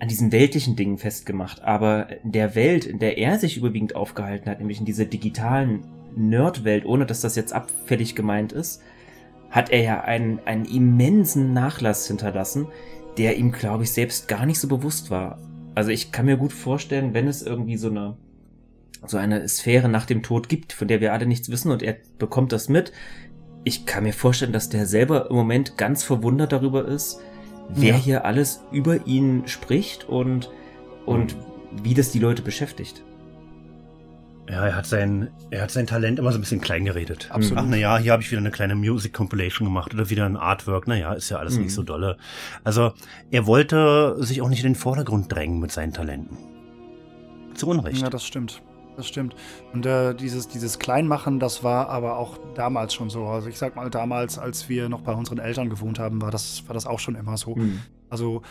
[0.00, 4.58] an diesen weltlichen Dingen festgemacht, aber der Welt, in der er sich überwiegend aufgehalten hat,
[4.58, 5.84] nämlich in dieser digitalen
[6.16, 8.82] Nerdwelt, ohne dass das jetzt abfällig gemeint ist,
[9.50, 12.68] hat er ja einen, einen immensen Nachlass hinterlassen,
[13.18, 15.38] der ihm, glaube ich, selbst gar nicht so bewusst war.
[15.74, 18.16] Also ich kann mir gut vorstellen, wenn es irgendwie so eine
[19.06, 21.96] so eine Sphäre nach dem Tod gibt, von der wir alle nichts wissen und er
[22.18, 22.92] bekommt das mit.
[23.64, 27.20] Ich kann mir vorstellen, dass der selber im Moment ganz verwundert darüber ist,
[27.70, 27.96] wer ja.
[27.96, 30.50] hier alles über ihn spricht und,
[31.06, 31.36] und
[31.82, 33.02] wie das die Leute beschäftigt.
[34.50, 37.28] Ja, er hat sein, er hat sein Talent immer so ein bisschen klein geredet.
[37.30, 37.58] Absolut.
[37.58, 40.88] Ach, naja, hier habe ich wieder eine kleine Music Compilation gemacht oder wieder ein Artwork.
[40.88, 41.64] Naja, ist ja alles mhm.
[41.64, 42.16] nicht so dolle.
[42.64, 42.92] Also,
[43.30, 46.36] er wollte sich auch nicht in den Vordergrund drängen mit seinen Talenten.
[47.54, 48.02] Zu Unrecht.
[48.02, 48.62] Ja, das stimmt
[49.00, 49.34] das stimmt.
[49.72, 53.24] Und äh, dieses, dieses Kleinmachen, das war aber auch damals schon so.
[53.26, 56.64] Also ich sag mal, damals, als wir noch bei unseren Eltern gewohnt haben, war das,
[56.66, 57.56] war das auch schon immer so.
[57.56, 57.80] Mhm.
[58.10, 58.42] Also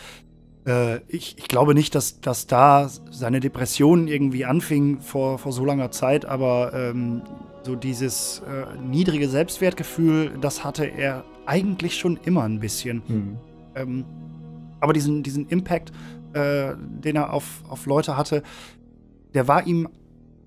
[0.69, 5.65] äh, ich, ich glaube nicht, dass, dass da seine Depression irgendwie anfing vor, vor so
[5.65, 7.23] langer Zeit, aber ähm,
[7.63, 13.01] so dieses äh, niedrige Selbstwertgefühl, das hatte er eigentlich schon immer ein bisschen.
[13.07, 13.37] Mhm.
[13.75, 14.05] Ähm,
[14.79, 15.91] aber diesen, diesen Impact,
[16.33, 18.43] äh, den er auf, auf Leute hatte,
[19.33, 19.89] der war ihm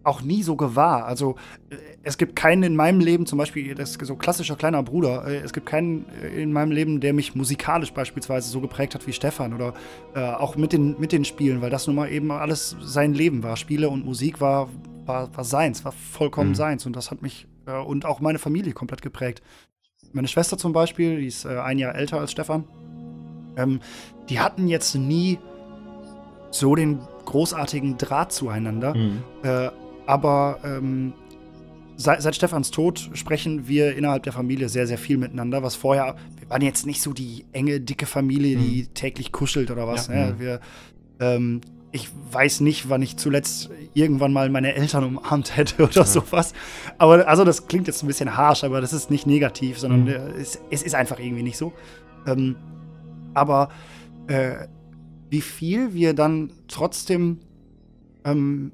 [0.04, 1.04] auch nie so gewahr.
[1.04, 1.36] Also
[1.70, 5.26] äh, es gibt keinen in meinem Leben, zum Beispiel, das ist so klassischer kleiner Bruder,
[5.26, 9.06] äh, es gibt keinen äh, in meinem Leben, der mich musikalisch beispielsweise so geprägt hat
[9.06, 9.74] wie Stefan oder
[10.14, 13.42] äh, auch mit den, mit den Spielen, weil das nun mal eben alles sein Leben
[13.42, 13.56] war.
[13.56, 14.68] Spiele und Musik war,
[15.04, 16.56] war, war seins, war vollkommen mhm.
[16.56, 19.42] seins und das hat mich äh, und auch meine Familie komplett geprägt.
[20.12, 22.64] Meine Schwester zum Beispiel, die ist äh, ein Jahr älter als Stefan,
[23.56, 23.80] ähm,
[24.28, 25.38] die hatten jetzt nie
[26.50, 28.94] so den großartigen Draht zueinander.
[28.94, 29.22] Mhm.
[29.42, 29.70] Äh,
[30.06, 31.12] aber ähm,
[31.96, 36.16] seit, seit, Stefans Tod sprechen wir innerhalb der Familie sehr, sehr viel miteinander, was vorher,
[36.38, 38.94] wir waren jetzt nicht so die enge, dicke Familie, die mhm.
[38.94, 40.08] täglich kuschelt oder was.
[40.08, 40.34] Ja, ne?
[40.38, 40.60] Wir,
[41.20, 41.60] ähm,
[41.92, 46.04] ich weiß nicht, wann ich zuletzt irgendwann mal meine Eltern umarmt hätte oder ja.
[46.04, 46.54] sowas.
[46.98, 50.40] Aber also das klingt jetzt ein bisschen harsh, aber das ist nicht negativ, sondern mhm.
[50.40, 51.72] Es, es, ist einfach irgendwie nicht so.
[52.26, 52.56] Ähm,
[53.34, 53.68] aber
[54.26, 54.68] äh,
[55.28, 57.40] wie viel wir dann trotzdem
[58.24, 58.72] ähm,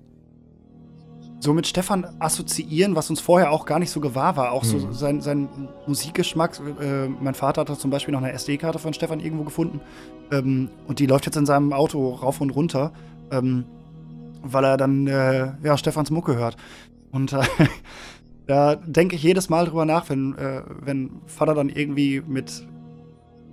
[1.40, 4.52] so mit Stefan assoziieren, was uns vorher auch gar nicht so gewahr war.
[4.52, 4.92] Auch so mhm.
[4.92, 5.48] sein, sein
[5.86, 6.60] Musikgeschmack.
[6.80, 9.80] Äh, mein Vater hat zum Beispiel noch eine SD-Karte von Stefan irgendwo gefunden.
[10.32, 12.92] Ähm, und die läuft jetzt in seinem Auto rauf und runter,
[13.30, 13.64] ähm,
[14.42, 16.56] weil er dann äh, ja, Stefans Mucke hört.
[17.12, 17.42] Und äh,
[18.46, 22.66] da denke ich jedes Mal drüber nach, wenn, äh, wenn Vater dann irgendwie mit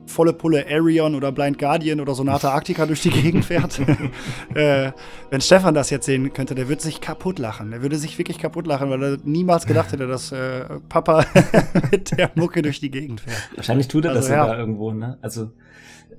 [0.06, 3.80] volle Pulle Arion oder Blind Guardian oder Sonata Arctica durch die Gegend fährt.
[4.56, 4.92] äh,
[5.30, 7.72] wenn Stefan das jetzt sehen könnte, der würde sich kaputt lachen.
[7.72, 11.26] Der würde sich wirklich kaputt lachen, weil er niemals gedacht hätte, dass äh, Papa
[11.92, 13.50] mit der Mucke durch die Gegend fährt.
[13.56, 14.58] Wahrscheinlich tut er also, das sogar ja.
[14.58, 15.18] irgendwo, ne?
[15.22, 15.52] Also.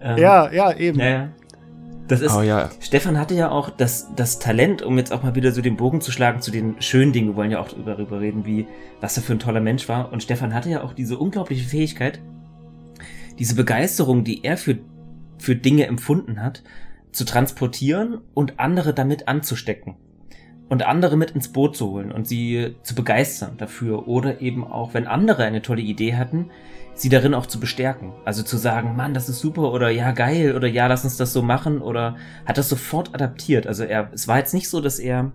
[0.00, 0.98] Ähm, ja, ja, eben.
[1.00, 1.28] Ja, ja.
[2.08, 2.70] Das ist, oh, ja.
[2.80, 6.00] Stefan hatte ja auch das, das Talent, um jetzt auch mal wieder so den Bogen
[6.00, 7.28] zu schlagen zu den schönen Dingen.
[7.28, 8.68] Wir wollen ja auch darüber reden, wie,
[9.00, 10.12] was er für ein toller Mensch war.
[10.12, 12.20] Und Stefan hatte ja auch diese unglaubliche Fähigkeit,
[13.38, 14.78] diese Begeisterung, die er für,
[15.38, 16.62] für Dinge empfunden hat,
[17.12, 19.96] zu transportieren und andere damit anzustecken.
[20.68, 24.08] Und andere mit ins Boot zu holen und sie zu begeistern dafür.
[24.08, 26.50] Oder eben auch, wenn andere eine tolle Idee hatten,
[26.92, 28.12] sie darin auch zu bestärken.
[28.24, 31.32] Also zu sagen, Mann, das ist super oder ja, geil oder ja, lass uns das
[31.32, 33.68] so machen oder hat das sofort adaptiert.
[33.68, 35.30] Also er, es war jetzt nicht so, dass er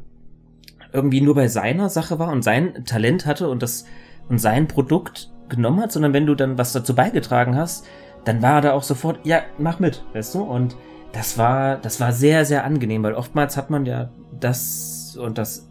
[0.91, 3.85] irgendwie nur bei seiner Sache war und sein Talent hatte und das
[4.27, 7.85] und sein Produkt genommen hat, sondern wenn du dann was dazu beigetragen hast,
[8.25, 10.41] dann war er da auch sofort, ja, mach mit, weißt du?
[10.41, 10.75] Und
[11.11, 14.09] das war, das war sehr, sehr angenehm, weil oftmals hat man ja
[14.39, 15.67] das und das,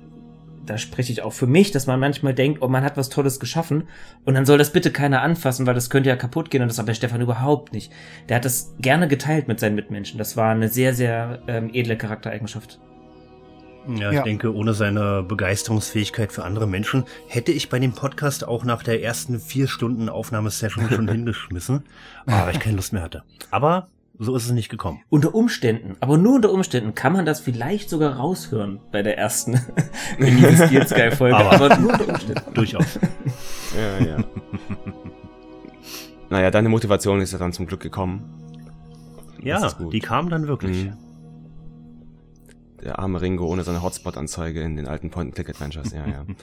[0.67, 3.41] da spreche ich auch für mich, dass man manchmal denkt, oh, man hat was Tolles
[3.41, 3.89] geschaffen
[4.25, 6.79] und dann soll das bitte keiner anfassen, weil das könnte ja kaputt gehen und das
[6.79, 7.91] war bei Stefan überhaupt nicht.
[8.29, 10.19] Der hat das gerne geteilt mit seinen Mitmenschen.
[10.19, 12.79] Das war eine sehr, sehr ähm, edle Charaktereigenschaft.
[13.97, 14.23] Ja, ich ja.
[14.23, 19.03] denke, ohne seine Begeisterungsfähigkeit für andere Menschen hätte ich bei dem Podcast auch nach der
[19.03, 21.85] ersten vier Stunden Aufnahmesession schon hingeschmissen,
[22.27, 23.23] weil ich keine Lust mehr hatte.
[23.51, 25.01] Aber so ist es nicht gekommen.
[25.09, 29.57] Unter Umständen, aber nur unter Umständen kann man das vielleicht sogar raushören bei der ersten
[30.19, 32.43] Steel Sky Folge, aber, aber nur unter Umständen.
[32.55, 32.99] Durchaus.
[33.77, 34.25] Ja, ja.
[36.29, 38.35] naja, deine Motivation ist ja dann zum Glück gekommen.
[39.43, 40.85] Ja, die kam dann wirklich.
[40.85, 41.10] Mhm
[42.83, 46.25] der arme Ringo ohne seine Hotspot-Anzeige in den alten Point-and-Click-Adventures, ja, ja.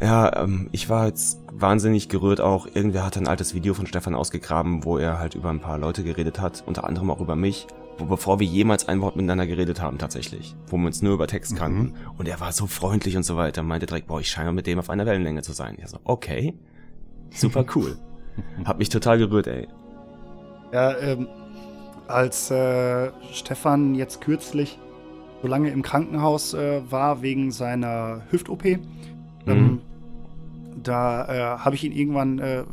[0.00, 2.66] Ja, ähm, ich war jetzt wahnsinnig gerührt auch.
[2.66, 6.04] Irgendwer hat ein altes Video von Stefan ausgegraben, wo er halt über ein paar Leute
[6.04, 7.66] geredet hat, unter anderem auch über mich,
[7.98, 11.26] wo bevor wir jemals ein Wort miteinander geredet haben tatsächlich, wo wir uns nur über
[11.26, 11.56] Text mhm.
[11.56, 11.82] kannten.
[11.82, 11.94] Mhm.
[12.16, 14.78] Und er war so freundlich und so weiter, meinte direkt, boah, ich scheine mit dem
[14.78, 15.76] auf einer Wellenlänge zu sein.
[15.78, 16.54] Ich so, okay,
[17.34, 17.98] super cool.
[18.64, 19.66] Hab mich total gerührt, ey.
[20.72, 21.26] Ja, ähm,
[22.06, 24.78] als äh, Stefan jetzt kürzlich
[25.42, 28.64] so lange im Krankenhaus äh, war wegen seiner Hüft-OP.
[28.64, 28.80] Ähm,
[29.46, 29.50] mhm.
[29.50, 29.80] Ähm,
[30.82, 32.64] da äh, habe ich ihn irgendwann äh,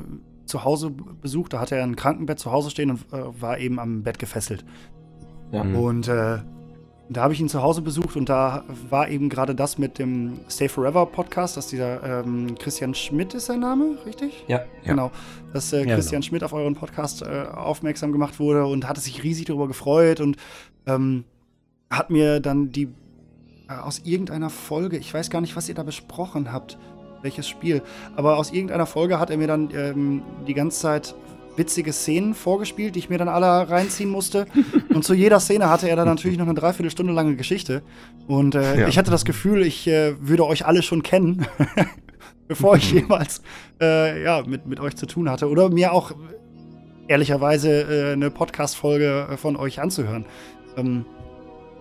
[0.45, 1.53] zu Hause besucht.
[1.53, 4.65] Da hatte er ein Krankenbett zu Hause stehen und äh, war eben am Bett gefesselt.
[5.51, 5.61] Ja.
[5.61, 6.39] Und äh,
[7.07, 10.39] da habe ich ihn zu Hause besucht und da war eben gerade das mit dem
[10.49, 14.43] Stay Forever Podcast, dass dieser ähm, Christian Schmidt ist sein Name, richtig?
[14.47, 14.61] Ja.
[14.83, 15.11] Genau.
[15.53, 16.21] Dass äh, Christian ja, genau.
[16.23, 20.37] Schmidt auf euren Podcast äh, aufmerksam gemacht wurde und hatte sich riesig darüber gefreut und
[20.87, 21.25] ähm,
[21.89, 22.89] hat mir dann die
[23.69, 26.77] äh, aus irgendeiner Folge, ich weiß gar nicht, was ihr da besprochen habt,
[27.21, 27.81] welches Spiel,
[28.15, 31.15] aber aus irgendeiner Folge hat er mir dann ähm, die ganze Zeit
[31.57, 34.45] witzige Szenen vorgespielt, die ich mir dann alle reinziehen musste.
[34.93, 37.81] Und zu jeder Szene hatte er dann natürlich noch eine Dreiviertelstunde lange Geschichte.
[38.27, 38.87] Und äh, ja.
[38.87, 41.47] ich hatte das Gefühl, ich äh, würde euch alle schon kennen,
[42.47, 43.41] bevor ich jemals
[43.81, 45.49] äh, ja, mit, mit euch zu tun hatte.
[45.49, 46.11] Oder mir auch
[47.07, 50.25] ehrlicherweise äh, eine Podcast-Folge äh, von euch anzuhören.
[50.77, 51.05] Ähm,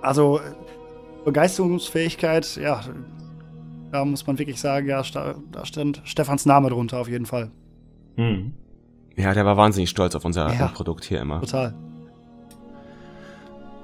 [0.04, 0.40] also
[1.24, 2.82] Begeisterungsfähigkeit, ja,
[3.90, 7.50] da muss man wirklich sagen, ja, da stand Stefans Name drunter auf jeden Fall.
[8.16, 8.52] Hm.
[9.16, 11.40] Ja, der war wahnsinnig stolz auf unser ja, Produkt hier immer.
[11.40, 11.74] Total.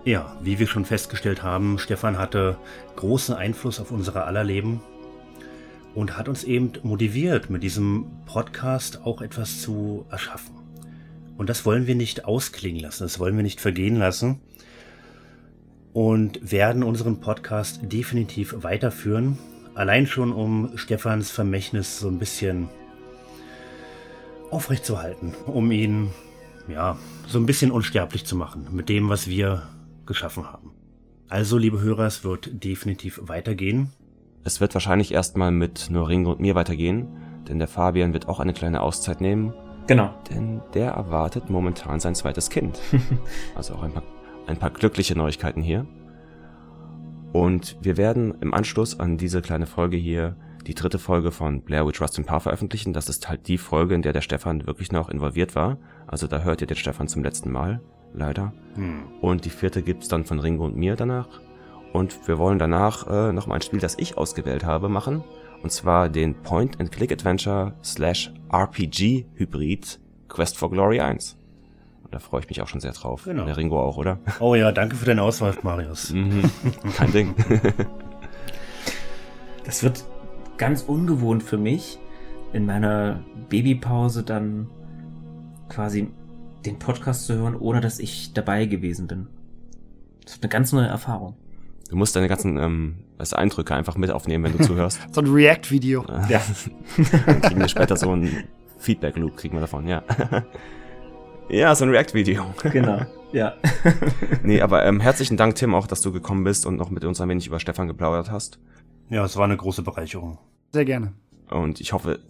[0.05, 2.57] Ja, wie wir schon festgestellt haben, Stefan hatte
[2.97, 4.81] großen Einfluss auf unsere aller Leben
[5.95, 10.57] und hat uns eben motiviert, mit diesem Podcast auch etwas zu erschaffen.
[11.37, 14.41] Und das wollen wir nicht ausklingen lassen, das wollen wir nicht vergehen lassen
[15.93, 19.39] und werden unseren Podcast definitiv weiterführen.
[19.75, 22.69] Allein schon, um Stefans Vermächtnis so ein bisschen
[24.51, 26.11] aufrechtzuerhalten, um ihn
[26.69, 29.63] ja so ein bisschen unsterblich zu machen mit dem, was wir
[30.07, 30.73] geschaffen haben.
[31.29, 33.93] Also, liebe Hörer, es wird definitiv weitergehen.
[34.43, 37.09] Es wird wahrscheinlich erstmal mit nur Ringo und mir weitergehen,
[37.49, 39.55] denn der Fabian wird auch eine kleine Auszeit nehmen.
[39.87, 40.13] Genau.
[40.31, 42.81] Denn der erwartet momentan sein zweites Kind.
[43.55, 44.03] also auch ein paar
[44.51, 45.87] ein paar glückliche Neuigkeiten hier.
[47.33, 50.37] Und wir werden im Anschluss an diese kleine Folge hier
[50.67, 52.93] die dritte Folge von Blair Witch Rust Paar veröffentlichen.
[52.93, 55.79] Das ist halt die Folge, in der der Stefan wirklich noch involviert war.
[56.07, 57.81] Also da hört ihr den Stefan zum letzten Mal,
[58.13, 58.53] leider.
[58.75, 59.05] Hm.
[59.21, 61.29] Und die vierte gibt's dann von Ringo und mir danach.
[61.93, 65.25] Und wir wollen danach äh, nochmal ein Spiel, das ich ausgewählt habe, machen.
[65.63, 71.40] Und zwar den Point-and-Click-Adventure slash RPG-Hybrid Quest for Glory 1.
[72.11, 73.25] Da freue ich mich auch schon sehr drauf.
[73.25, 73.45] Genau.
[73.45, 74.19] Der Ringo auch, oder?
[74.41, 76.13] Oh ja, danke für deine Auswahl, Marius.
[76.13, 76.51] Mhm.
[76.97, 77.35] Kein Ding.
[79.65, 80.05] das wird
[80.57, 81.99] ganz ungewohnt für mich,
[82.53, 84.69] in meiner Babypause dann
[85.69, 86.09] quasi
[86.67, 89.29] den Podcast zu hören, ohne dass ich dabei gewesen bin.
[90.25, 91.37] Das ist eine ganz neue Erfahrung.
[91.89, 95.01] Du musst deine ganzen ähm, also Eindrücke einfach mit aufnehmen, wenn du zuhörst.
[95.13, 96.05] so ein React-Video.
[96.29, 96.41] Ja.
[97.27, 98.45] Dann kriegen wir später so ein
[98.79, 100.03] Feedback-Loop, kriegen wir davon, ja.
[101.51, 102.55] Ja, so ein React-Video.
[102.73, 103.01] Genau,
[103.33, 103.55] ja.
[104.43, 107.21] nee, aber ähm, herzlichen Dank, Tim, auch, dass du gekommen bist und noch mit uns
[107.21, 108.59] ein wenig über Stefan geplaudert hast.
[109.09, 110.39] Ja, es war eine große Bereicherung.
[110.73, 111.13] Sehr gerne.
[111.51, 112.21] Und ich hoffe,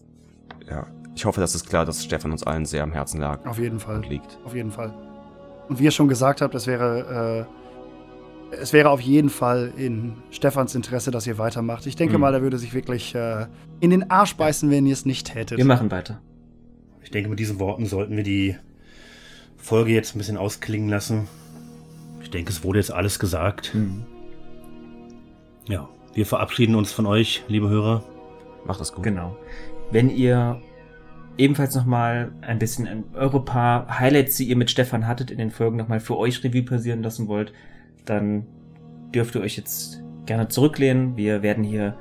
[0.68, 3.44] ja, ich hoffe, das ist klar, dass Stefan uns allen sehr am Herzen lag.
[3.46, 4.02] Auf jeden Fall.
[4.09, 4.38] Liegt.
[4.44, 4.94] Auf jeden Fall.
[5.68, 7.46] Und wie ihr schon gesagt habt, es wäre,
[8.52, 11.87] äh, es wäre auf jeden Fall in Stefans Interesse, dass ihr weitermacht.
[11.87, 12.22] Ich denke mhm.
[12.22, 13.46] mal, er würde sich wirklich äh,
[13.80, 15.59] in den Arsch beißen, wenn ihr es nicht hättet.
[15.59, 16.20] Wir machen weiter.
[17.02, 18.56] Ich denke, mit diesen Worten sollten wir die
[19.61, 21.29] Folge jetzt ein bisschen ausklingen lassen.
[22.23, 23.75] Ich denke, es wurde jetzt alles gesagt.
[23.75, 24.05] Mhm.
[25.68, 28.03] Ja, wir verabschieden uns von euch, liebe Hörer.
[28.64, 29.05] Macht das gut.
[29.05, 29.37] Genau.
[29.90, 30.61] Wenn ihr
[31.38, 35.77] ebenfalls nochmal ein bisschen eure paar Highlights, die ihr mit Stefan hattet in den Folgen,
[35.77, 37.53] nochmal für euch Revue passieren lassen wollt,
[38.05, 38.46] dann
[39.14, 41.16] dürft ihr euch jetzt gerne zurücklehnen.
[41.16, 41.96] Wir werden hier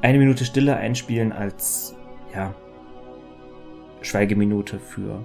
[0.00, 1.94] eine Minute Stille einspielen als,
[2.34, 2.54] ja,
[4.00, 5.24] Schweigeminute für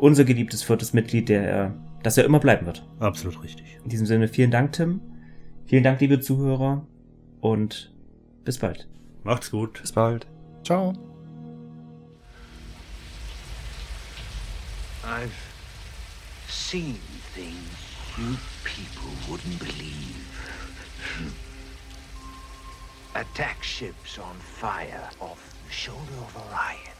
[0.00, 2.86] unser geliebtes viertes Mitglied, der, das er immer bleiben wird.
[2.98, 3.78] Absolut richtig.
[3.84, 5.00] In diesem Sinne, vielen Dank, Tim.
[5.66, 6.86] Vielen Dank, liebe Zuhörer.
[7.40, 7.94] Und
[8.44, 8.88] bis bald.
[9.22, 9.80] Macht's gut.
[9.80, 10.26] Bis bald.
[10.64, 10.92] Ciao.
[15.04, 15.30] I've
[16.48, 16.98] seen
[17.34, 20.26] things you people wouldn't believe.
[23.14, 26.99] Attack ships on fire off the shoulder of Orion.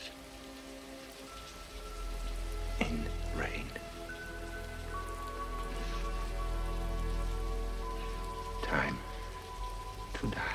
[8.71, 8.97] time
[10.13, 10.50] to die.